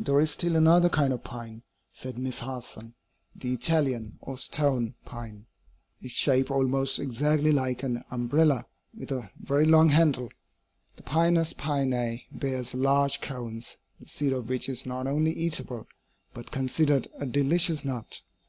"There 0.00 0.18
is 0.18 0.32
still 0.32 0.56
another 0.56 0.88
kind 0.88 1.12
of 1.12 1.22
pine," 1.22 1.62
said 1.92 2.18
Miss 2.18 2.40
Harson 2.40 2.94
"the 3.36 3.52
Italian, 3.52 4.18
or 4.20 4.36
stone, 4.36 4.94
pine. 5.04 5.46
It 6.00 6.06
is 6.06 6.10
shaped 6.10 6.50
almost 6.50 6.98
exactly 6.98 7.52
like 7.52 7.84
an 7.84 8.02
umbrella 8.10 8.66
with 8.92 9.12
a 9.12 9.30
very 9.38 9.66
long 9.66 9.90
handle. 9.90 10.32
The 10.96 11.04
Pinus 11.04 11.52
pinea 11.52 12.22
bears 12.32 12.74
large 12.74 13.20
cones, 13.20 13.76
the 14.00 14.08
seed 14.08 14.32
of 14.32 14.48
which 14.48 14.68
is 14.68 14.86
not 14.86 15.06
only 15.06 15.30
eatable, 15.32 15.86
but 16.34 16.50
considered 16.50 17.06
a 17.20 17.24
delicious 17.26 17.84
nut. 17.84 18.22